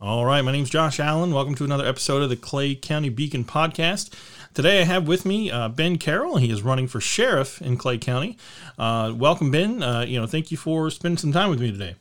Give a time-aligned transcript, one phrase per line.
[0.00, 1.32] All right, my name's Josh Allen.
[1.32, 4.12] Welcome to another episode of the Clay County Beacon podcast.
[4.52, 6.38] Today I have with me uh, Ben Carroll.
[6.38, 8.36] He is running for sheriff in Clay County.
[8.76, 9.84] Uh, welcome, Ben.
[9.84, 11.94] Uh, you know, thank you for spending some time with me today.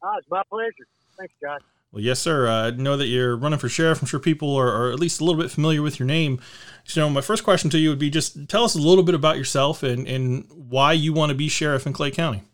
[0.00, 0.86] Ah, it's my pleasure.
[1.18, 1.60] Thanks, Josh.
[1.90, 2.48] Well, yes, sir.
[2.48, 4.00] I know that you're running for sheriff.
[4.00, 6.40] I'm sure people are, are, at least a little bit familiar with your name.
[6.84, 9.36] So, my first question to you would be just tell us a little bit about
[9.36, 12.44] yourself and, and why you want to be sheriff in Clay County.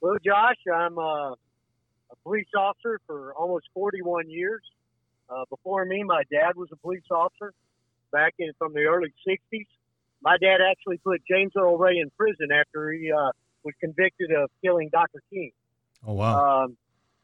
[0.00, 1.34] Well, Josh, I'm a
[2.22, 4.62] police officer for almost 41 years.
[5.28, 7.52] Uh, before me, my dad was a police officer
[8.12, 9.66] back in from the early 60s.
[10.22, 13.30] My dad actually put James Earl Ray in prison after he uh,
[13.64, 15.22] was convicted of killing Dr.
[15.32, 15.52] King.
[16.06, 16.64] Oh, wow.
[16.64, 16.76] Um,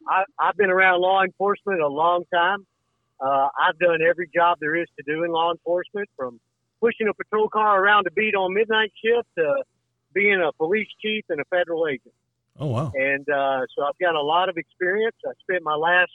[0.07, 2.65] I, I've been around law enforcement a long time.
[3.19, 6.39] Uh, I've done every job there is to do in law enforcement, from
[6.79, 9.63] pushing a patrol car around a beat on midnight shift to
[10.13, 12.13] being a police chief and a federal agent.
[12.59, 12.91] Oh wow!
[12.95, 15.15] And uh, so I've got a lot of experience.
[15.25, 16.11] I spent my last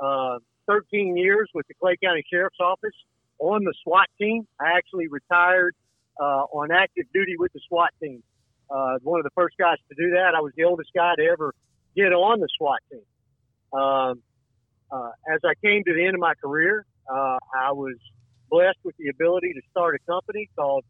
[0.00, 2.94] uh, 13 years with the Clay County Sheriff's Office
[3.38, 4.46] on the SWAT team.
[4.60, 5.74] I actually retired
[6.20, 8.22] uh, on active duty with the SWAT team.
[8.70, 10.34] Uh, one of the first guys to do that.
[10.36, 11.54] I was the oldest guy to ever
[11.96, 13.78] get on the SWAT team.
[13.78, 14.22] Um,
[14.90, 17.96] uh, as I came to the end of my career, uh, I was
[18.50, 20.84] blessed with the ability to start a company called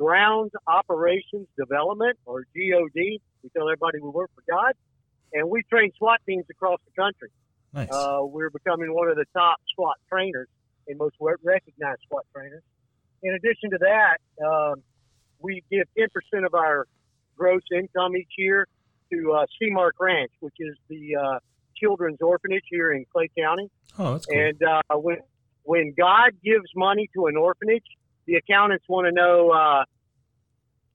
[0.00, 3.20] Ground Operations Development, or GOD.
[3.42, 4.72] We tell everybody we work for God,
[5.34, 7.28] and we train SWAT teams across the country.
[7.74, 7.90] Nice.
[7.92, 10.48] Uh, we're becoming one of the top SWAT trainers
[10.88, 12.62] and most recognized SWAT trainers.
[13.22, 14.82] In addition to that, um,
[15.38, 16.86] we give 10% of our
[17.36, 18.66] gross income each year
[19.12, 21.38] to uh, Seamark Ranch, which is the uh,
[21.76, 23.70] children's orphanage here in Clay County.
[23.98, 24.38] Oh, that's cool.
[24.38, 25.18] And uh, when
[25.64, 27.84] when God gives money to an orphanage,
[28.26, 29.84] the accountants want to know uh,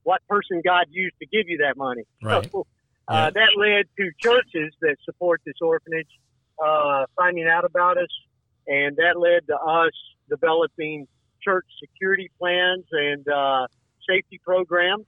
[0.03, 2.03] what person God used to give you that money.
[2.23, 2.49] Right.
[2.51, 2.65] So,
[3.07, 6.09] uh, That led to churches that support this orphanage
[6.63, 8.09] uh, finding out about us,
[8.67, 9.91] and that led to us
[10.29, 11.07] developing
[11.41, 13.67] church security plans and uh,
[14.09, 15.05] safety programs.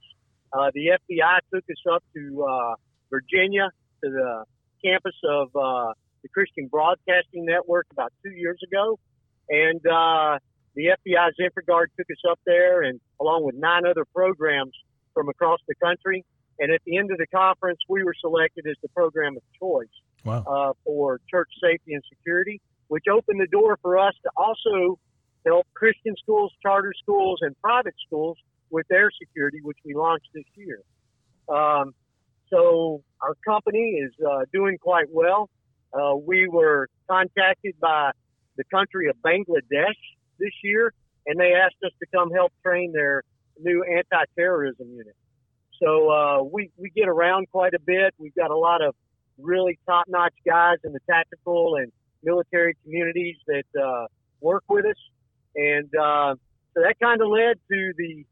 [0.52, 2.74] Uh, the FBI took us up to uh,
[3.10, 3.70] Virginia
[4.04, 4.44] to the
[4.84, 8.98] campus of uh, the Christian Broadcasting Network about two years ago,
[9.48, 10.38] and uh,
[10.78, 14.72] the FBI's InfraGard took us up there, and along with nine other programs
[15.12, 16.24] from across the country.
[16.60, 19.88] And at the end of the conference, we were selected as the program of choice
[20.24, 20.44] wow.
[20.46, 25.00] uh, for church safety and security, which opened the door for us to also
[25.44, 28.38] help Christian schools, charter schools, and private schools
[28.70, 30.80] with their security, which we launched this year.
[31.48, 31.92] Um,
[32.50, 35.50] so our company is uh, doing quite well.
[35.92, 38.12] Uh, we were contacted by
[38.56, 39.96] the country of Bangladesh
[40.38, 40.92] this year,
[41.26, 43.22] and they asked us to come help train their
[43.60, 45.16] new anti-terrorism unit.
[45.82, 48.14] So uh, we we get around quite a bit.
[48.18, 48.94] We've got a lot of
[49.38, 54.06] really top-notch guys in the tactical and military communities that uh,
[54.40, 54.96] work with us,
[55.54, 56.34] and uh,
[56.74, 58.24] so that kind of led to the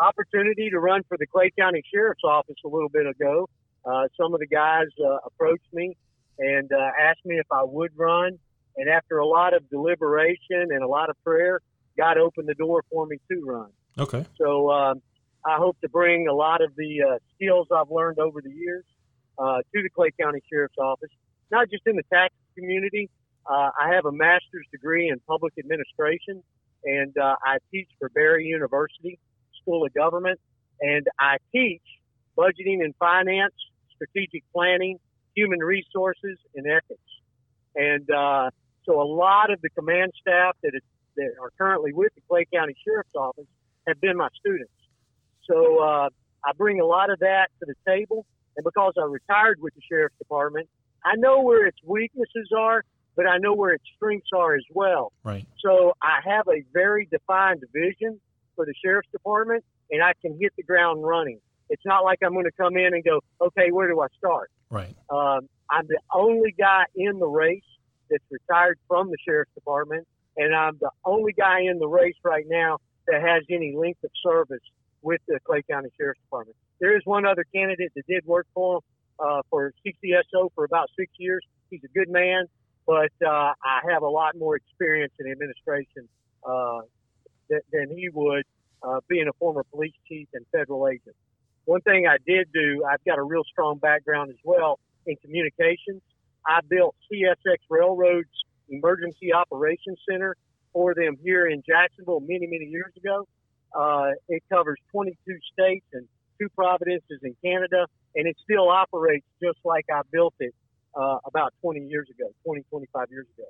[0.00, 3.48] opportunity to run for the Clay County Sheriff's Office a little bit ago.
[3.84, 5.96] Uh, some of the guys uh, approached me
[6.38, 8.38] and uh, asked me if I would run.
[8.78, 11.60] And after a lot of deliberation and a lot of prayer,
[11.96, 13.70] God opened the door for me to run.
[13.98, 14.24] Okay.
[14.40, 15.02] So um,
[15.44, 18.84] I hope to bring a lot of the uh, skills I've learned over the years
[19.36, 21.10] uh, to the Clay County Sheriff's Office,
[21.50, 23.10] not just in the tax community.
[23.50, 26.42] Uh, I have a master's degree in public administration,
[26.84, 29.18] and uh, I teach for Barry University
[29.60, 30.38] School of Government,
[30.80, 31.82] and I teach
[32.36, 33.54] budgeting and finance,
[33.94, 34.98] strategic planning,
[35.34, 37.00] human resources, and ethics.
[37.74, 38.50] And uh,
[38.88, 40.82] so a lot of the command staff that, is,
[41.16, 43.44] that are currently with the Clay County Sheriff's Office
[43.86, 44.72] have been my students.
[45.44, 46.08] So uh,
[46.44, 48.24] I bring a lot of that to the table.
[48.56, 50.68] And because I retired with the Sheriff's Department,
[51.04, 52.82] I know where its weaknesses are,
[53.14, 55.12] but I know where its strengths are as well.
[55.22, 55.46] Right.
[55.62, 58.20] So I have a very defined vision
[58.56, 61.40] for the Sheriff's Department, and I can hit the ground running.
[61.68, 64.50] It's not like I'm going to come in and go, okay, where do I start?
[64.70, 64.94] Right.
[65.10, 67.62] Um, I'm the only guy in the race
[68.10, 70.06] that's retired from the sheriff's department,
[70.36, 74.10] and I'm the only guy in the race right now that has any length of
[74.22, 74.62] service
[75.02, 76.56] with the Clay County Sheriff's Department.
[76.80, 78.80] There is one other candidate that did work for him
[79.18, 81.44] uh, for CCSO for about six years.
[81.70, 82.44] He's a good man,
[82.86, 86.08] but uh, I have a lot more experience in administration
[86.48, 86.80] uh,
[87.50, 88.44] th- than he would,
[88.82, 91.16] uh, being a former police chief and federal agent.
[91.64, 96.00] One thing I did do, I've got a real strong background as well in communications.
[96.48, 98.28] I built CSX Railroad's
[98.70, 100.34] Emergency Operations Center
[100.72, 103.28] for them here in Jacksonville many, many years ago.
[103.78, 105.14] Uh, it covers 22
[105.52, 106.08] states and
[106.40, 110.54] two provinces in Canada, and it still operates just like I built it
[110.98, 113.48] uh, about 20 years ago, 20, 25 years ago.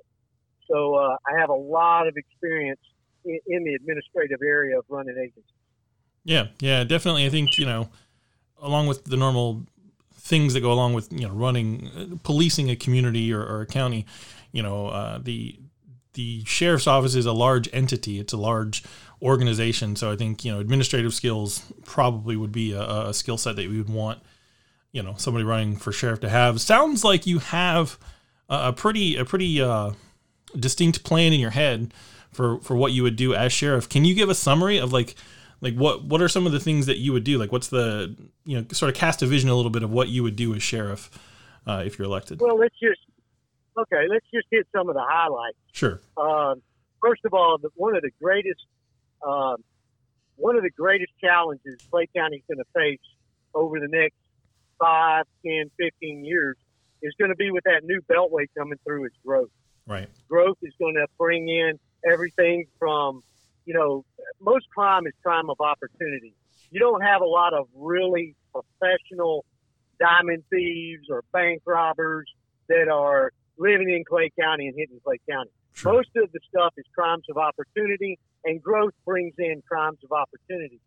[0.69, 2.81] So uh, I have a lot of experience
[3.23, 5.43] in, in the administrative area of running agencies.
[6.25, 7.25] Yeah, yeah, definitely.
[7.25, 7.89] I think you know,
[8.61, 9.63] along with the normal
[10.19, 13.65] things that go along with you know running, uh, policing a community or, or a
[13.65, 14.05] county,
[14.51, 15.59] you know, uh, the
[16.13, 18.19] the sheriff's office is a large entity.
[18.19, 18.83] It's a large
[19.21, 19.95] organization.
[19.95, 23.69] So I think you know administrative skills probably would be a, a skill set that
[23.69, 24.19] we would want
[24.91, 26.61] you know somebody running for sheriff to have.
[26.61, 27.97] Sounds like you have
[28.49, 29.91] a, a pretty a pretty uh,
[30.57, 31.93] distinct plan in your head
[32.31, 33.87] for for what you would do as sheriff.
[33.87, 35.15] Can you give a summary of like
[35.61, 37.37] like what what are some of the things that you would do?
[37.37, 38.15] Like what's the
[38.45, 40.53] you know sort of cast a vision a little bit of what you would do
[40.55, 41.09] as sheriff
[41.67, 42.41] uh, if you're elected?
[42.41, 43.01] Well, let's just
[43.77, 44.07] okay.
[44.09, 45.57] Let's just hit some of the highlights.
[45.71, 45.99] Sure.
[46.17, 46.61] Um,
[47.01, 48.65] first of all, the, one of the greatest
[49.25, 49.63] um,
[50.35, 52.99] one of the greatest challenges Clay County's going to face
[53.53, 54.15] over the next
[54.79, 56.55] five, 10, 15 years
[57.01, 59.49] is going to be with that new beltway coming through its growth.
[59.85, 60.07] Right.
[60.29, 61.79] Growth is going to bring in
[62.09, 63.21] everything from,
[63.69, 64.03] you know,
[64.41, 66.33] most crime is crime of opportunity.
[66.71, 69.45] You don't have a lot of really professional
[69.99, 72.27] diamond thieves or bank robbers
[72.67, 75.51] that are living in Clay County and hitting Clay County.
[75.73, 75.93] Sure.
[75.93, 80.79] Most of the stuff is crimes of opportunity, and growth brings in crimes of opportunity.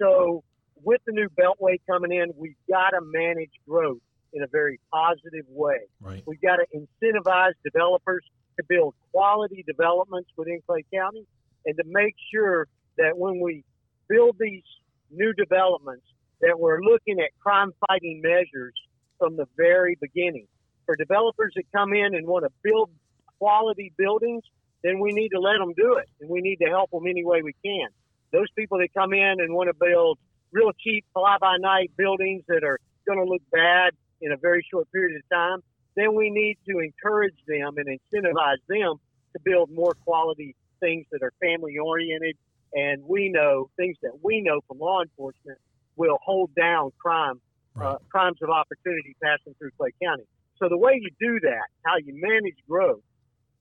[0.00, 0.42] So,
[0.82, 4.00] with the new Beltway coming in, we've got to manage growth
[4.32, 5.80] in a very positive way.
[6.00, 6.22] Right.
[6.26, 8.24] We've got to incentivize developers
[8.56, 11.26] to build quality developments within Clay County
[11.66, 12.66] and to make sure
[12.98, 13.64] that when we
[14.08, 14.62] build these
[15.10, 16.04] new developments,
[16.40, 18.74] that we're looking at crime fighting measures
[19.18, 20.46] from the very beginning.
[20.86, 22.90] For developers that come in and want to build
[23.38, 24.42] quality buildings,
[24.82, 27.24] then we need to let them do it, and we need to help them any
[27.24, 27.88] way we can.
[28.32, 30.18] Those people that come in and want to build
[30.52, 34.64] real cheap fly by night buildings that are going to look bad in a very
[34.70, 35.60] short period of time,
[35.96, 38.96] then we need to encourage them and incentivize them
[39.32, 42.36] to build more quality things that are family oriented.
[42.72, 45.58] And we know things that we know from law enforcement
[45.96, 47.40] will hold down crime,
[47.76, 47.94] uh, right.
[47.94, 50.24] uh, crimes of opportunity passing through Clay County.
[50.58, 53.02] So the way you do that, how you manage growth,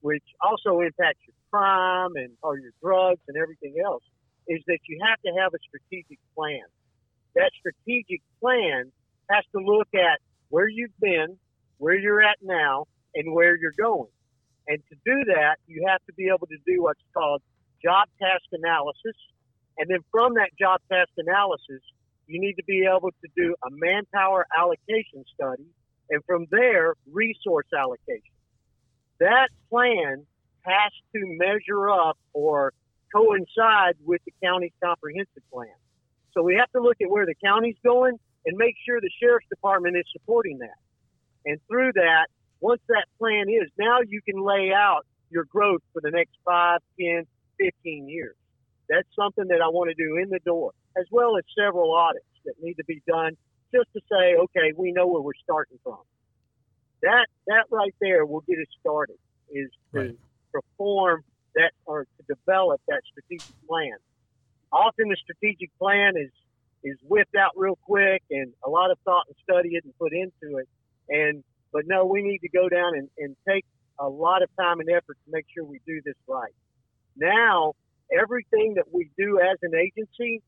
[0.02, 4.04] which also impacts your crime and or your drugs and everything else,
[4.48, 6.62] is that you have to have a strategic plan.
[7.36, 8.92] That strategic plan
[9.30, 10.20] has to look at
[10.50, 11.38] where you've been,
[11.78, 12.86] where you're at now,
[13.16, 14.10] and where you're going.
[14.70, 17.42] And to do that, you have to be able to do what's called
[17.84, 19.18] job task analysis.
[19.78, 21.82] And then from that job task analysis,
[22.28, 25.66] you need to be able to do a manpower allocation study.
[26.10, 28.34] And from there, resource allocation
[29.20, 30.26] that plan
[30.62, 32.74] has to measure up or
[33.14, 35.68] coincide with the county's comprehensive plan.
[36.34, 39.48] So we have to look at where the county's going and make sure the sheriff's
[39.50, 40.78] department is supporting that.
[41.46, 42.28] And through that,
[42.62, 46.80] once that plan is, now you can lay out your growth for the next 5,
[47.00, 47.26] 10,
[47.60, 48.36] 15 years.
[48.90, 52.26] That's something that I want to do in the door, as well as several audits
[52.46, 53.38] that need to be done
[53.74, 56.00] just to say, okay, we know where we're starting from
[57.02, 59.18] that that right there will get us started
[59.50, 60.18] is to right.
[60.52, 61.24] perform
[61.56, 63.98] that or to develop that strategic plan.
[64.72, 66.32] Often the strategic plan is
[66.84, 70.58] is whipped out real quick and a lot of thought and study isn't put into
[70.58, 70.70] it.
[71.10, 73.66] And but no, we need to go down and, and take
[74.00, 76.54] a lot of time and effort to make sure we do this right.
[77.16, 77.74] Now,
[78.18, 80.42] everything that we do as an agency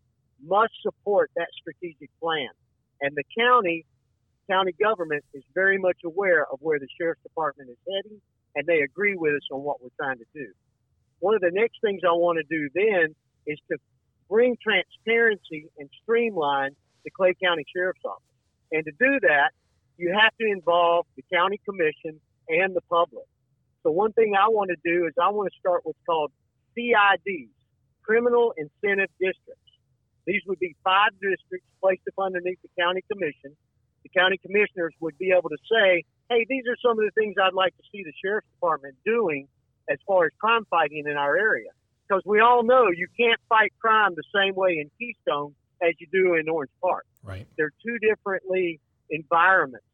[0.44, 2.50] must support that strategic plan.
[3.02, 3.86] And the county
[4.50, 8.20] county government is very much aware of where the sheriff's department is heading,
[8.56, 10.48] and they agree with us on what we're trying to do.
[11.20, 13.16] One of the next things I want to do then
[13.48, 13.78] is to
[14.30, 16.72] bring transparency and streamline
[17.06, 18.24] the Clay County Sheriff's Office.
[18.72, 19.52] And to do that,
[19.98, 22.20] you have to involve the county commission
[22.50, 23.26] and the public.
[23.84, 26.32] So one thing I want to do is I want to start what's called
[26.78, 27.50] CIDs,
[28.04, 29.58] Criminal Incentive Districts.
[30.26, 33.58] These would be five districts placed up underneath the county commission
[34.04, 37.36] the county commissioners would be able to say, hey, these are some of the things
[37.42, 39.48] I'd like to see the sheriff's department doing
[39.90, 41.70] as far as crime fighting in our area.
[42.08, 46.08] Because we all know you can't fight crime the same way in Keystone as you
[46.12, 47.06] do in Orange Park.
[47.24, 47.48] Right.
[47.58, 48.80] They're two differently
[49.12, 49.86] environments.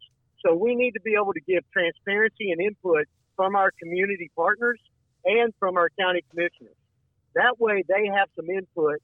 [0.45, 3.05] So we need to be able to give transparency and input
[3.36, 4.79] from our community partners
[5.25, 6.77] and from our county commissioners.
[7.36, 9.01] That way they have some input.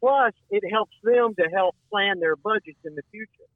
[0.00, 3.48] Plus, it helps them to help plan their budgets in the future.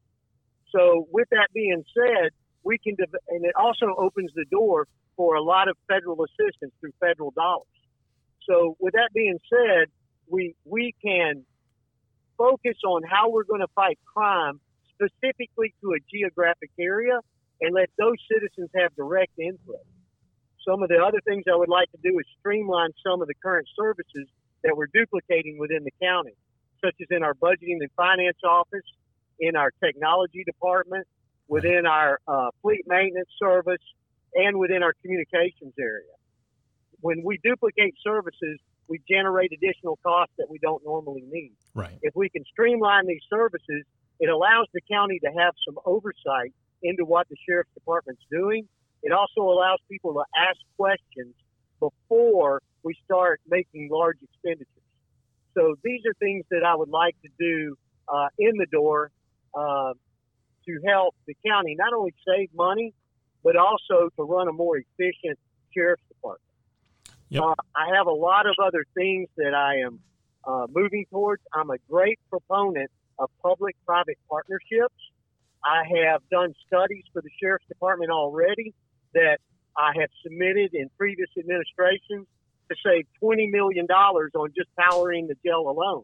[0.75, 2.31] So, with that being said,
[2.65, 2.97] we can,
[3.29, 4.87] and it also opens the door
[5.17, 7.67] for a lot of federal assistance through federal dollars.
[8.49, 9.89] So, with that being said,
[10.27, 11.45] we we can
[12.37, 14.61] focus on how we're going to fight crime
[14.99, 17.21] specifically to a geographic area,
[17.61, 19.83] and let those citizens have direct input.
[20.67, 23.35] Some of the other things I would like to do is streamline some of the
[23.35, 24.29] current services
[24.65, 26.35] that we're duplicating within the county,
[26.85, 28.85] such as in our budgeting and finance office,
[29.41, 31.07] in our technology department,
[31.47, 33.83] within our uh, fleet maintenance service,
[34.35, 36.13] and within our communications area.
[37.01, 41.55] When we duplicate services, we generate additional costs that we don't normally need.
[41.75, 41.99] Right.
[42.03, 43.85] If we can streamline these services,
[44.21, 48.67] it allows the county to have some oversight into what the sheriff's department's doing.
[49.03, 51.35] It also allows people to ask questions
[51.79, 54.67] before we start making large expenditures.
[55.55, 57.77] So these are things that I would like to do
[58.09, 59.11] uh, in the door
[59.55, 59.93] uh,
[60.67, 62.95] to help the county not only save money,
[63.43, 65.39] but also to run a more efficient
[65.75, 66.43] sheriff's department.
[67.31, 67.43] Yep.
[67.43, 70.01] Uh, I have a lot of other things that I am
[70.45, 71.43] uh, moving towards.
[71.53, 74.95] I'm a great proponent of public-private partnerships.
[75.65, 78.75] I have done studies for the sheriff's department already
[79.15, 79.39] that
[79.77, 82.27] I have submitted in previous administrations
[82.71, 86.03] to save $20 million on just powering the jail alone.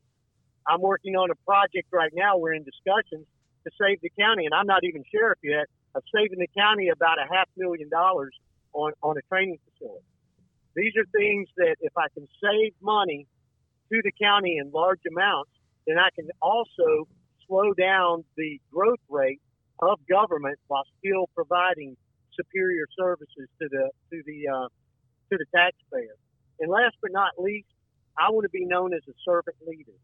[0.66, 2.38] I'm working on a project right now.
[2.38, 3.26] We're in discussions
[3.64, 7.18] to save the county, and I'm not even sheriff yet, of saving the county about
[7.18, 8.34] a half million dollars
[8.72, 10.04] on, on a training facility.
[10.74, 13.26] These are things that if I can save money
[13.92, 15.50] to the county in large amounts,
[15.86, 17.08] then I can also
[17.46, 19.40] slow down the growth rate
[19.80, 21.96] of government while still providing
[22.32, 24.68] superior services to the to the uh,
[25.30, 26.16] to the taxpayer.
[26.60, 27.68] And last but not least,
[28.18, 29.96] I want to be known as a servant leader.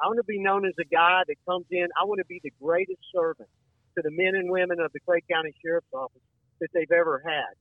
[0.00, 1.86] I want to be known as a guy that comes in.
[2.00, 3.48] I want to be the greatest servant
[3.96, 6.22] to the men and women of the Clay County Sheriff's Office
[6.60, 7.54] that they've ever had.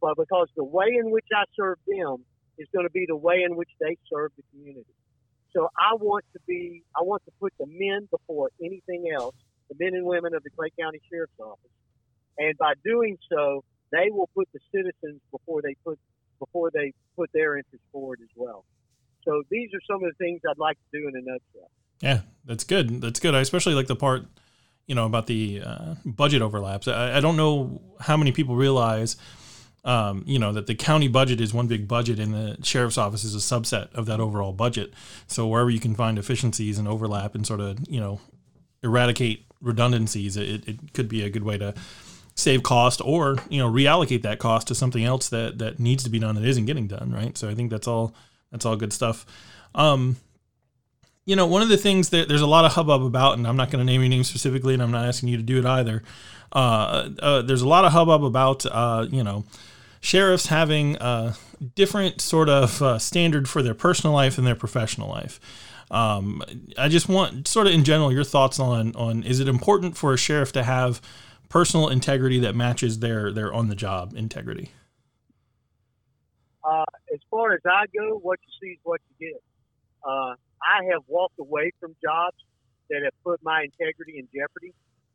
[0.00, 2.24] But because the way in which I serve them
[2.58, 4.94] is going to be the way in which they serve the community.
[5.52, 9.34] So I want to be, I want to put the men before anything else,
[9.68, 11.70] the men and women of the Clay County Sheriff's Office.
[12.38, 15.98] And by doing so, they will put the citizens before they put
[16.38, 18.64] before they put their interests forward as well.
[19.24, 21.70] So these are some of the things I'd like to do in a nutshell.
[22.00, 23.00] Yeah, that's good.
[23.00, 23.34] That's good.
[23.34, 24.24] I especially like the part,
[24.86, 26.88] you know, about the uh, budget overlaps.
[26.88, 29.16] I, I, don't know how many people realize,
[29.84, 33.24] um, you know, that the county budget is one big budget and the sheriff's office
[33.24, 34.92] is a subset of that overall budget.
[35.26, 38.20] So wherever you can find efficiencies and overlap and sort of, you know,
[38.82, 41.74] eradicate redundancies, it, it could be a good way to
[42.34, 46.10] save cost or you know reallocate that cost to something else that that needs to
[46.10, 48.14] be done that isn't getting done right so i think that's all
[48.50, 49.26] that's all good stuff
[49.74, 50.16] um
[51.26, 53.56] you know one of the things that there's a lot of hubbub about and i'm
[53.56, 55.66] not going to name your name specifically and i'm not asking you to do it
[55.66, 56.02] either
[56.54, 59.44] uh, uh there's a lot of hubbub about uh you know
[60.02, 61.34] sheriffs having a
[61.74, 65.40] different sort of uh, standard for their personal life and their professional life
[65.92, 66.42] um,
[66.78, 70.14] I just want sort of in general your thoughts on on is it important for
[70.14, 71.02] a sheriff to have
[71.50, 74.70] personal integrity that matches their their on the job integrity?
[76.64, 79.42] Uh, as far as I go, what you see is what you get.
[80.02, 82.38] Uh, I have walked away from jobs
[82.88, 84.72] that have put my integrity in jeopardy.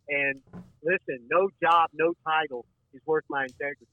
[0.10, 0.41] And
[0.84, 3.88] listen, no job, no title is worth my integrity.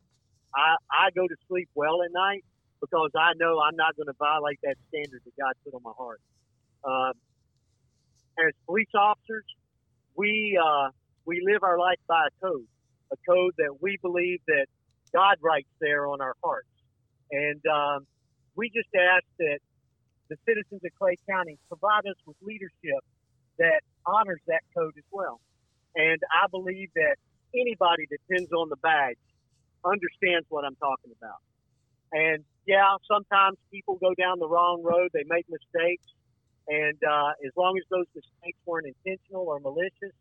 [0.54, 2.44] I, I go to sleep well at night
[2.80, 5.92] because I know I'm not going to violate that standard that God put on my
[5.96, 6.20] heart.
[6.84, 7.12] Um,
[8.38, 9.44] as police officers,
[10.16, 10.90] we uh,
[11.24, 12.66] we live our life by a code,
[13.12, 14.66] a code that we believe that
[15.14, 16.68] God writes there on our hearts.
[17.30, 18.06] And um,
[18.56, 19.58] we just ask that
[20.28, 23.02] the citizens of Clay County provide us with leadership
[23.58, 25.40] that honors that code as well.
[25.94, 27.16] And I believe that
[27.54, 29.16] anybody that pins on the badge
[29.84, 31.40] understands what I'm talking about.
[32.12, 36.06] And yeah, sometimes people go down the wrong road, they make mistakes.
[36.66, 40.16] And uh, as long as those mistakes weren't intentional or malicious,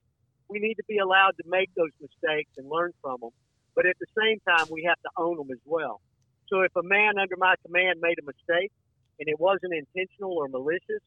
[0.50, 3.32] we need to be allowed to make those mistakes and learn from them.
[3.76, 6.02] But at the same time, we have to own them as well.
[6.48, 8.72] So if a man under my command made a mistake
[9.20, 11.02] and it wasn't intentional or malicious,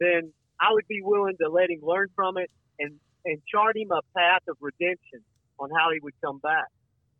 [0.00, 3.90] then I would be willing to let him learn from it and, and chart him
[3.90, 5.20] a path of redemption
[5.58, 6.70] on how he would come back.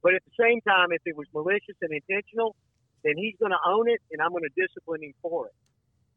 [0.02, 2.55] But at the same time, if it was malicious and intentional,
[3.05, 5.55] then he's going to own it and I'm going to discipline him for it.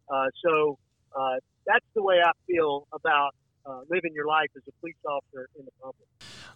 [0.09, 0.77] Uh, so
[1.17, 1.35] uh,
[1.65, 3.35] that's the way I feel about
[3.65, 6.07] uh, living your life as a police officer in the public.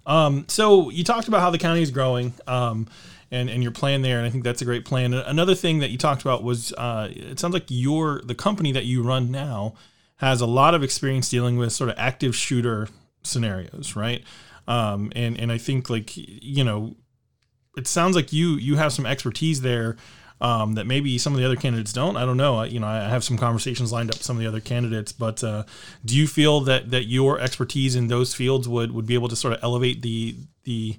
[0.06, 2.88] Um, so you talked about how the county is growing, um,
[3.32, 5.14] and and your plan there, and I think that's a great plan.
[5.14, 8.86] Another thing that you talked about was uh, it sounds like your the company that
[8.86, 9.74] you run now
[10.18, 12.88] has a lot of experience dealing with sort of active shooter
[13.24, 14.24] scenarios, right?
[14.68, 16.96] Um, and and I think like you know,
[17.78, 19.98] it sounds like you you have some expertise there
[20.42, 22.18] um, that maybe some of the other candidates don't.
[22.18, 22.58] I don't know.
[22.58, 25.12] I, you know, I have some conversations lined up with some of the other candidates,
[25.12, 25.64] but uh,
[26.04, 29.36] do you feel that that your expertise in those fields would would be able to
[29.36, 30.98] sort of elevate the the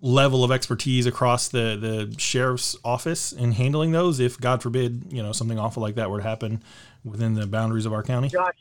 [0.00, 5.22] level of expertise across the the sheriff's office in handling those if god forbid you
[5.22, 6.62] know something awful like that were to happen
[7.04, 8.52] within the boundaries of our county josh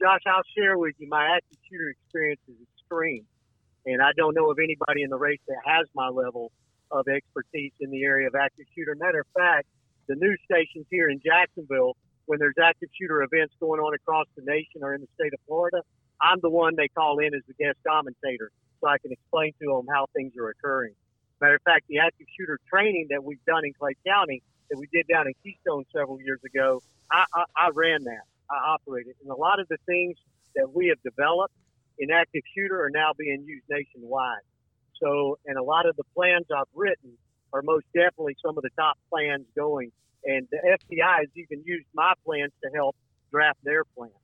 [0.00, 3.26] josh i'll share with you my active shooter experience is extreme
[3.86, 6.50] and i don't know of anybody in the race that has my level
[6.90, 9.66] of expertise in the area of active shooter matter of fact
[10.08, 14.42] the news stations here in jacksonville when there's active shooter events going on across the
[14.44, 15.80] nation or in the state of florida
[16.20, 18.50] i'm the one they call in as the guest commentator
[18.84, 20.94] so I can explain to them how things are occurring.
[21.40, 24.86] Matter of fact, the active shooter training that we've done in Clay County that we
[24.92, 28.24] did down in Keystone several years ago, I, I, I ran that.
[28.50, 29.14] I operated.
[29.22, 30.16] And a lot of the things
[30.54, 31.54] that we have developed
[31.98, 34.42] in active shooter are now being used nationwide.
[35.02, 37.12] So, and a lot of the plans I've written
[37.52, 39.92] are most definitely some of the top plans going.
[40.24, 42.96] And the FBI has even used my plans to help
[43.30, 44.14] draft their plans.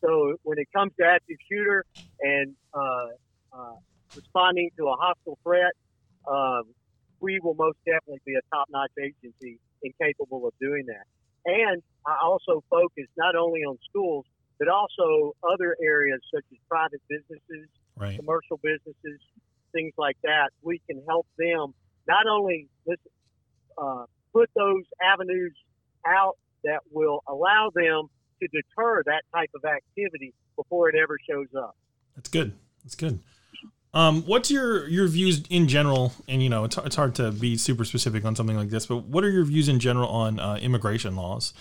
[0.00, 1.84] So when it comes to active shooter
[2.20, 3.08] and uh,
[3.52, 3.76] uh,
[4.14, 5.72] responding to a hostile threat,
[6.28, 6.64] um,
[7.20, 11.06] we will most definitely be a top-notch agency and capable of doing that.
[11.46, 14.24] And I also focus not only on schools,
[14.58, 18.18] but also other areas such as private businesses, right.
[18.18, 19.20] commercial businesses,
[19.72, 20.50] things like that.
[20.62, 21.74] We can help them
[22.06, 23.10] not only listen,
[23.76, 25.54] uh, put those avenues
[26.06, 28.08] out that will allow them
[28.40, 31.76] to deter that type of activity before it ever shows up.
[32.16, 32.52] That's good.
[32.82, 33.20] That's good.
[33.94, 36.12] Um, what's your your views in general?
[36.28, 39.04] And you know, it's it's hard to be super specific on something like this, but
[39.04, 41.54] what are your views in general on uh, immigration laws?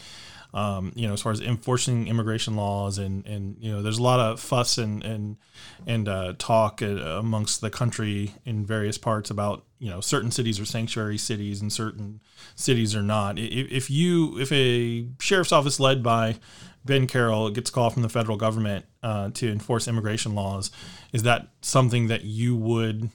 [0.54, 4.04] Um, you know, as far as enforcing immigration laws, and and you know, there's a
[4.04, 5.38] lot of fuss and and
[5.86, 10.60] and uh, talk uh, amongst the country in various parts about you know certain cities
[10.60, 12.22] are sanctuary cities and certain
[12.56, 13.38] cities are not.
[13.38, 16.38] If, you if a sheriff's office led by
[16.86, 20.72] Ben Carroll gets a call from the federal government uh, to enforce immigration laws,
[21.13, 23.10] is that something that you would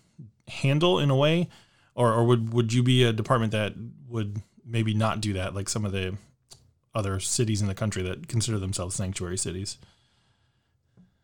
[0.48, 1.48] handle in a way,
[1.94, 3.74] or, or would would you be a department that
[4.08, 6.16] would maybe not do that, like some of the
[6.94, 9.78] other cities in the country that consider themselves sanctuary cities?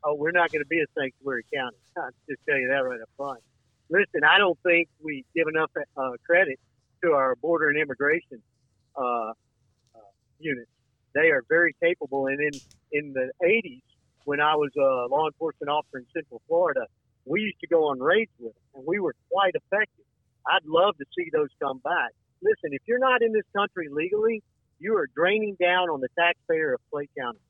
[0.05, 1.77] Oh, we're not going to be a sanctuary county.
[1.97, 3.41] I'll just tell you that right up front.
[3.91, 6.59] Listen, I don't think we give enough uh, credit
[7.03, 8.43] to our border and immigration
[8.97, 9.33] uh, uh,
[10.39, 10.71] units
[11.15, 12.27] they are very capable.
[12.27, 12.61] And in
[12.93, 13.83] in the 80s,
[14.25, 16.87] when I was a law enforcement officer in Central Florida,
[17.25, 20.05] we used to go on raids with them, and we were quite effective.
[20.47, 22.13] I'd love to see those come back.
[22.41, 24.43] Listen, if you're not in this country legally,
[24.79, 27.41] you are draining down on the taxpayer of Clay County.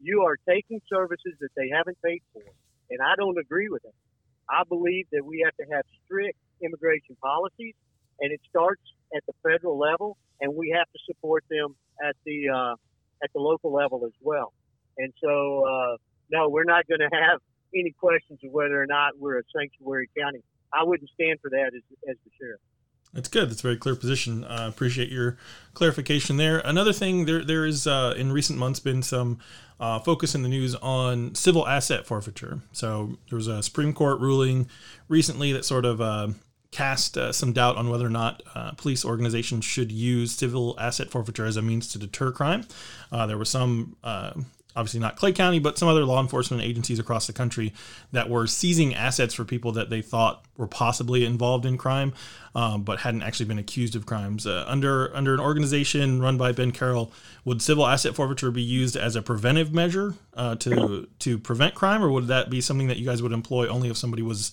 [0.00, 2.42] You are taking services that they haven't paid for,
[2.90, 3.94] and I don't agree with that.
[4.48, 7.74] I believe that we have to have strict immigration policies,
[8.20, 8.82] and it starts
[9.14, 12.74] at the federal level, and we have to support them at the uh,
[13.22, 14.52] at the local level as well.
[14.98, 15.96] And so, uh,
[16.30, 17.40] no, we're not going to have
[17.74, 20.42] any questions of whether or not we're a sanctuary county.
[20.72, 22.60] I wouldn't stand for that as, as the sheriff.
[23.12, 23.50] That's good.
[23.50, 24.44] That's a very clear position.
[24.44, 25.36] I uh, appreciate your
[25.74, 26.60] clarification there.
[26.64, 29.38] Another thing, there there is uh, in recent months been some
[29.78, 32.60] uh, focus in the news on civil asset forfeiture.
[32.72, 34.68] So there was a Supreme Court ruling
[35.08, 36.28] recently that sort of uh,
[36.70, 41.10] cast uh, some doubt on whether or not uh, police organizations should use civil asset
[41.10, 42.66] forfeiture as a means to deter crime.
[43.10, 43.96] There were some,
[44.76, 47.72] obviously not Clay County, but some other law enforcement agencies across the country
[48.12, 52.12] that were seizing assets for people that they thought were possibly involved in crime,
[52.54, 54.46] um, but hadn't actually been accused of crimes.
[54.46, 57.12] Uh, under under an organization run by Ben Carroll,
[57.44, 62.02] would civil asset forfeiture be used as a preventive measure uh, to to prevent crime,
[62.02, 64.52] or would that be something that you guys would employ only if somebody was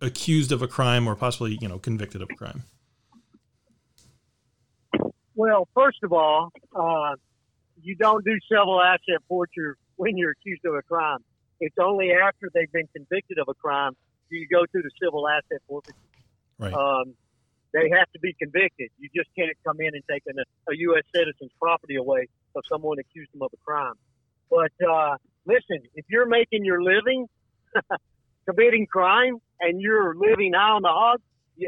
[0.00, 2.64] accused of a crime or possibly you know convicted of a crime?
[5.34, 7.16] Well, first of all, uh,
[7.82, 11.18] you don't do civil asset forfeiture when you're accused of a crime.
[11.60, 13.92] It's only after they've been convicted of a crime
[14.30, 15.96] do you go through the civil asset forfeiture.
[16.58, 16.72] Right.
[16.72, 17.14] Um,
[17.72, 18.90] they have to be convicted.
[18.98, 21.04] You just can't come in and take an, a, U.S.
[21.14, 23.94] citizen's property away of someone accused them of a crime.
[24.50, 25.16] But uh,
[25.46, 27.28] listen, if you're making your living
[28.48, 31.20] committing crime and you're living high on the hog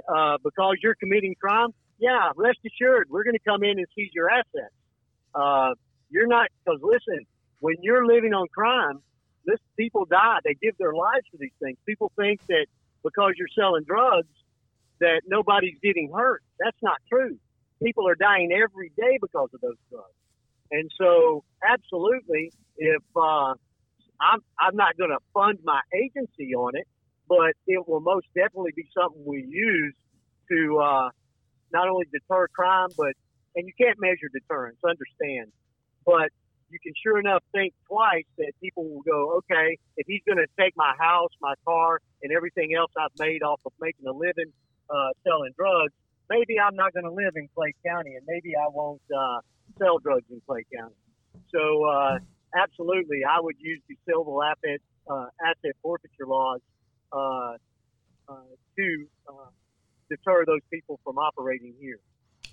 [0.08, 4.10] uh, because you're committing crime, yeah, rest assured, we're going to come in and seize
[4.12, 4.74] your assets.
[5.34, 5.74] Uh,
[6.14, 7.26] you're not, because listen,
[7.58, 9.00] when you're living on crime,
[9.44, 10.38] this people die.
[10.44, 11.76] They give their lives for these things.
[11.86, 12.66] People think that
[13.02, 14.28] because you're selling drugs,
[15.00, 16.42] that nobody's getting hurt.
[16.60, 17.36] That's not true.
[17.82, 20.14] People are dying every day because of those drugs.
[20.70, 23.54] And so, absolutely, if uh,
[24.20, 26.86] I'm I'm not going to fund my agency on it,
[27.28, 29.94] but it will most definitely be something we use
[30.50, 31.08] to uh,
[31.72, 33.12] not only deter crime, but
[33.56, 35.52] and you can't measure deterrence, understand,
[36.04, 36.30] but
[36.70, 40.46] you can sure enough think twice that people will go, okay, if he's going to
[40.58, 44.52] take my house, my car, and everything else I've made off of making a living
[44.90, 45.92] uh, selling drugs,
[46.28, 49.40] maybe I'm not going to live in Clay County, and maybe I won't uh,
[49.78, 50.94] sell drugs in Clay County.
[51.54, 52.18] So, uh,
[52.56, 56.60] absolutely, I would use the civil asset uh, asset forfeiture laws
[57.12, 57.56] uh,
[58.28, 58.34] uh,
[58.76, 59.50] to uh,
[60.08, 62.00] deter those people from operating here.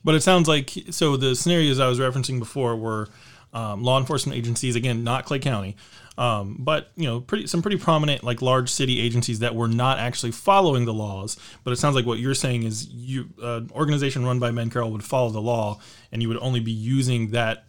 [0.03, 3.07] But it sounds like so the scenarios I was referencing before were
[3.53, 5.75] um, law enforcement agencies again, not Clay County,
[6.17, 9.99] um, but you know, pretty some pretty prominent like large city agencies that were not
[9.99, 11.37] actually following the laws.
[11.63, 14.91] But it sounds like what you're saying is you uh, organization run by Ben Carroll
[14.91, 15.79] would follow the law,
[16.11, 17.65] and you would only be using that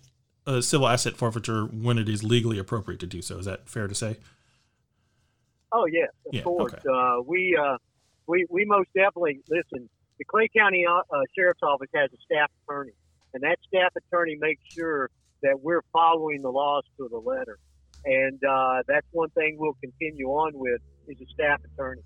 [0.47, 3.39] uh, civil asset forfeiture when it is legally appropriate to do so.
[3.39, 4.17] Is that fair to say?
[5.73, 6.75] Oh yes, of yeah, course.
[6.75, 6.83] Okay.
[6.89, 7.79] Uh, we uh,
[8.27, 9.89] we we most definitely listen.
[10.19, 11.03] The Clay County uh,
[11.35, 12.93] Sheriff's Office has a staff attorney,
[13.35, 15.11] and that staff attorney makes sure
[15.43, 17.59] that we're following the laws to the letter.
[18.05, 22.03] And uh, that's one thing we'll continue on with is a staff attorney.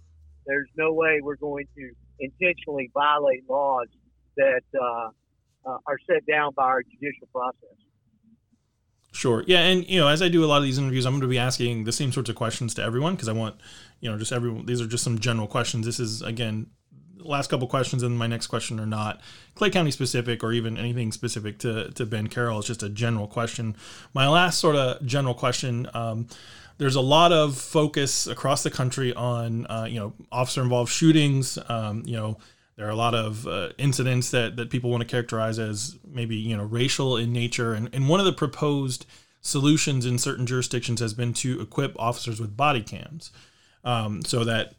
[0.47, 3.89] There's no way we're going to intentionally violate laws
[4.37, 5.09] that uh,
[5.69, 7.77] uh, are set down by our judicial process.
[9.13, 9.43] Sure.
[9.47, 11.27] Yeah, and you know, as I do a lot of these interviews, I'm going to
[11.27, 13.57] be asking the same sorts of questions to everyone because I want,
[14.01, 14.67] you know, just everyone.
[14.67, 15.87] These are just some general questions.
[15.87, 16.67] This is again
[17.19, 19.21] last couple questions and my next question are not
[19.55, 22.59] Clay County specific or even anything specific to, to Ben Carroll.
[22.59, 23.77] It's just a general question.
[24.15, 25.89] My last sort of general question.
[25.95, 26.27] Um,
[26.79, 31.59] there's a lot of focus across the country on uh, you know officer involved shootings.
[31.69, 32.37] Um, you know
[32.77, 36.37] there are a lot of uh, incidents that that people want to characterize as maybe
[36.37, 39.07] you know racial in nature, and, and one of the proposed
[39.41, 43.31] solutions in certain jurisdictions has been to equip officers with body cams,
[43.85, 44.75] um, so that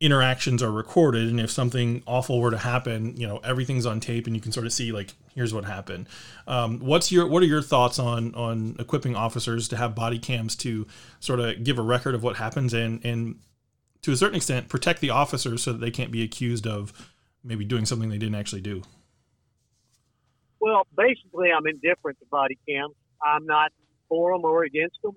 [0.00, 4.26] interactions are recorded and if something awful were to happen you know everything's on tape
[4.26, 6.08] and you can sort of see like here's what happened.
[6.48, 10.56] Um, what's your what are your thoughts on on equipping officers to have body cams
[10.56, 10.86] to
[11.20, 13.38] sort of give a record of what happens and and
[14.02, 16.92] to a certain extent protect the officers so that they can't be accused of
[17.44, 18.82] maybe doing something they didn't actually do?
[20.58, 22.94] Well basically i'm indifferent to body cams.
[23.22, 23.72] I'm not
[24.08, 25.16] for them or against them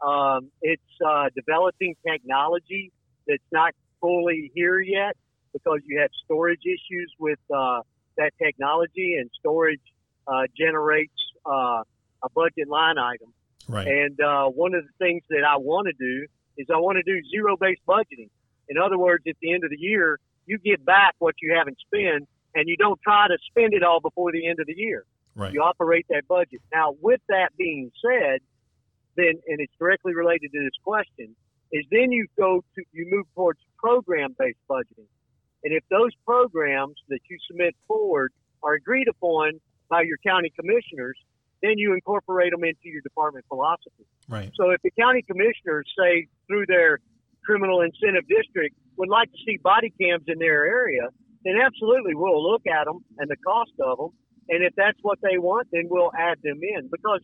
[0.00, 2.90] um, it's uh, developing technology
[3.26, 5.16] that's not fully here yet
[5.52, 7.80] because you have storage issues with uh,
[8.16, 9.80] that technology, and storage
[10.26, 11.12] uh, generates
[11.46, 11.82] uh,
[12.22, 13.32] a budget line item.
[13.68, 13.86] Right.
[13.86, 17.02] And uh, one of the things that I want to do is I want to
[17.02, 18.30] do zero based budgeting.
[18.68, 21.78] In other words, at the end of the year, you get back what you haven't
[21.86, 25.04] spent, and you don't try to spend it all before the end of the year.
[25.34, 25.52] Right.
[25.52, 26.60] You operate that budget.
[26.72, 28.40] Now, with that being said,
[29.16, 31.34] then, and it's directly related to this question,
[31.72, 35.08] is then you go to you move towards program based budgeting.
[35.64, 41.16] And if those programs that you submit forward are agreed upon by your county commissioners,
[41.62, 44.06] then you incorporate them into your department philosophy.
[44.28, 44.50] Right.
[44.54, 47.00] So if the county commissioners say through their
[47.44, 51.08] criminal incentive district would like to see body cams in their area,
[51.44, 54.10] then absolutely we'll look at them and the cost of them.
[54.48, 57.20] And if that's what they want, then we'll add them in because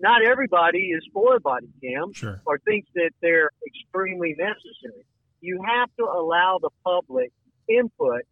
[0.00, 2.40] not everybody is for body cams sure.
[2.46, 5.04] or thinks that they're extremely necessary.
[5.40, 7.32] You have to allow the public
[7.68, 8.22] input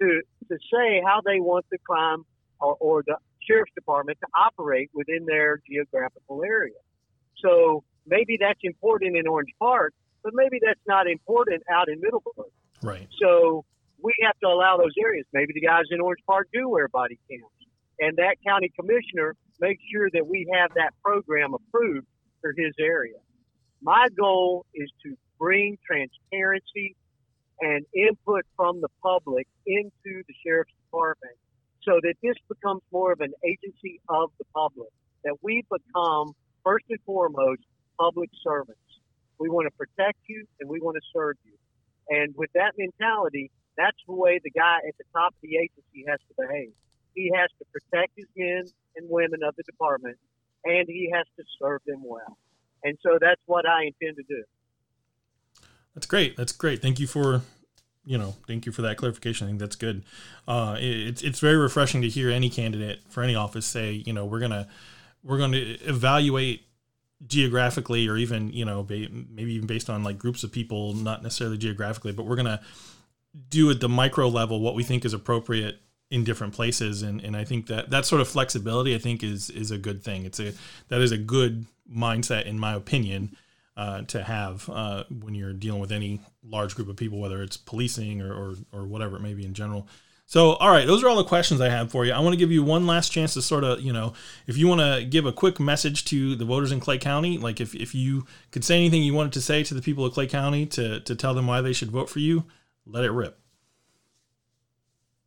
[0.00, 2.24] to to say how they want the crime
[2.60, 6.74] or, or the sheriff's department to operate within their geographical area.
[7.38, 12.52] So maybe that's important in Orange Park, but maybe that's not important out in Middleburg.
[12.82, 13.08] Right.
[13.20, 13.64] So
[14.02, 15.26] we have to allow those areas.
[15.32, 17.44] Maybe the guys in Orange Park do wear body cams,
[18.00, 22.06] and that county commissioner makes sure that we have that program approved
[22.40, 23.16] for his area.
[23.82, 26.96] My goal is to bring transparency
[27.60, 31.36] and input from the public into the sheriff's department
[31.82, 34.90] so that this becomes more of an agency of the public,
[35.24, 36.32] that we become,
[36.64, 37.62] first and foremost,
[37.98, 38.80] public servants.
[39.38, 41.52] We want to protect you and we want to serve you.
[42.08, 46.04] And with that mentality, that's the way the guy at the top of the agency
[46.08, 46.72] has to behave.
[47.14, 48.64] He has to protect his men
[48.96, 50.16] and women of the department,
[50.64, 52.36] and he has to serve them well.
[52.84, 54.44] And so that's what I intend to do.
[55.96, 56.36] That's great.
[56.36, 56.82] That's great.
[56.82, 57.42] Thank you for
[58.08, 59.46] you know, thank you for that clarification.
[59.46, 60.04] I think that's good.
[60.46, 64.12] Uh, it, it's it's very refreshing to hear any candidate for any office say, you
[64.12, 64.68] know, we're gonna
[65.24, 66.62] we're to evaluate
[67.26, 71.58] geographically, or even you know, maybe even based on like groups of people, not necessarily
[71.58, 72.60] geographically, but we're gonna
[73.50, 77.36] do at the micro level what we think is appropriate in different places and, and
[77.36, 80.24] I think that that sort of flexibility I think is is a good thing.
[80.24, 80.52] It's a
[80.88, 83.36] that is a good mindset in my opinion
[83.76, 87.56] uh, to have uh, when you're dealing with any large group of people, whether it's
[87.56, 89.86] policing or, or, or whatever it may be in general.
[90.28, 92.12] So, all right, those are all the questions I have for you.
[92.12, 94.12] I want to give you one last chance to sort of, you know,
[94.48, 97.60] if you want to give a quick message to the voters in Clay County, like
[97.60, 100.26] if, if you could say anything you wanted to say to the people of Clay
[100.26, 102.44] County to, to tell them why they should vote for you,
[102.86, 103.38] let it rip.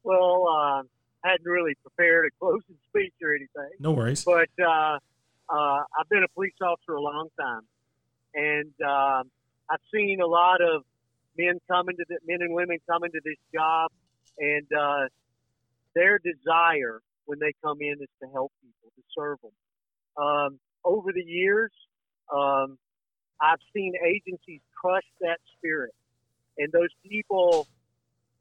[0.03, 0.83] Well, uh,
[1.23, 3.77] I hadn't really prepared a closing speech or anything.
[3.79, 4.25] No worries.
[4.25, 4.99] But uh,
[5.49, 7.61] uh, I've been a police officer a long time,
[8.33, 9.23] and uh,
[9.69, 10.83] I've seen a lot of
[11.37, 13.91] men coming to the, men and women coming to this job
[14.37, 15.07] and uh,
[15.95, 20.23] their desire when they come in is to help people, to serve them.
[20.23, 21.71] Um, over the years,
[22.33, 22.77] um,
[23.41, 25.93] I've seen agencies crush that spirit,
[26.57, 27.67] and those people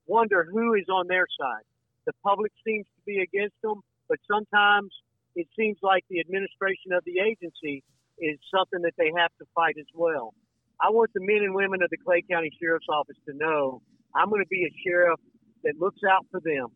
[0.07, 1.64] wonder who is on their side.
[2.07, 4.90] The public seems to be against them, but sometimes
[5.37, 7.85] it seems like the administration of the agency
[8.20, 10.35] is something that they have to fight as well.
[10.81, 13.83] I want the men and women of the Clay County Sheriff's Office to know
[14.14, 15.20] I'm going to be a sheriff
[15.64, 16.68] that looks out for them.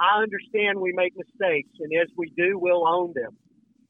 [0.00, 3.36] I understand we make mistakes, and as we do, we'll own them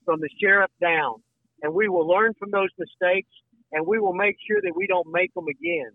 [0.05, 1.17] from the sheriff down.
[1.63, 3.29] And we will learn from those mistakes,
[3.73, 5.91] and we will make sure that we don't make them again.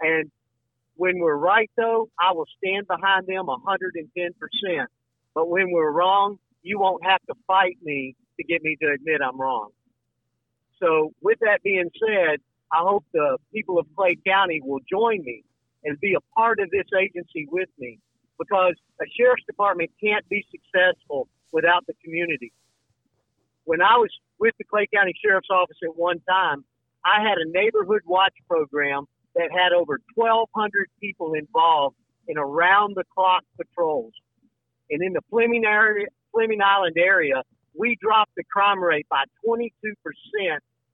[0.00, 0.30] And
[0.94, 4.86] when we're right, though, I will stand behind them 110%.
[5.34, 9.20] But when we're wrong, you won't have to fight me to get me to admit
[9.26, 9.70] I'm wrong.
[10.80, 12.40] So, with that being said,
[12.72, 15.44] I hope the people of Clay County will join me
[15.84, 17.98] and be a part of this agency with me
[18.38, 22.52] because a sheriff's department can't be successful without the community.
[23.64, 26.64] When I was with the Clay County Sheriff's Office at one time,
[27.04, 29.04] I had a neighborhood watch program
[29.36, 31.96] that had over 1,200 people involved
[32.28, 34.12] in around the clock patrols.
[34.90, 37.42] And in the Fleming, area, Fleming Island area,
[37.78, 39.70] we dropped the crime rate by 22%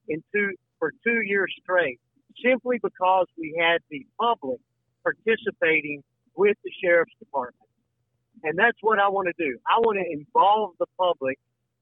[0.08, 2.00] in two, for two years straight,
[2.44, 4.60] simply because we had the public
[5.02, 6.02] participating
[6.36, 7.70] with the sheriff's department.
[8.42, 9.58] And that's what I want to do.
[9.66, 11.38] I want to involve the public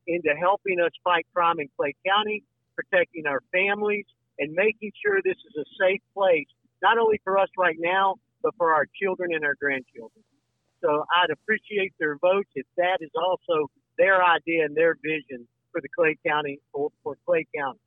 [0.06, 2.44] into helping us fight crime in Clay County,
[2.76, 4.04] protecting our families,
[4.38, 6.46] and making sure this is a safe place,
[6.82, 10.22] not only for us right now, but for our children and our grandchildren.
[10.82, 15.80] So I'd appreciate their votes if that is also their idea and their vision for
[15.80, 17.80] the Clay County, for, for Clay County.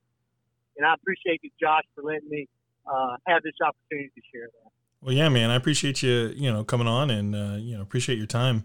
[0.77, 2.47] And I appreciate you, Josh, for letting me
[2.85, 4.71] uh, have this opportunity to share that.
[5.01, 8.17] Well, yeah, man, I appreciate you, you know, coming on and, uh, you know, appreciate
[8.17, 8.63] your time